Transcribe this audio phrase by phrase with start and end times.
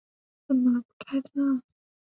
[0.47, 1.63] 怎么不开灯啊